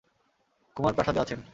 [0.77, 1.39] কুমার প্রাসাদে আছেন!